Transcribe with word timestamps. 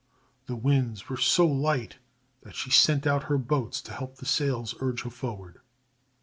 The 0.47 0.55
winds 0.55 1.09
were 1.09 1.17
so 1.17 1.45
light 1.45 1.97
that 2.41 2.55
she 2.55 2.71
sent 2.71 3.05
out 3.05 3.25
her 3.25 3.37
boats 3.37 3.79
to 3.83 3.93
help 3.93 4.15
the 4.15 4.25
sails 4.25 4.73
urge 4.79 5.03
her 5.03 5.11
forward. 5.11 5.59